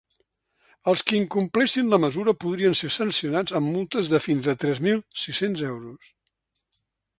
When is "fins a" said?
4.27-4.59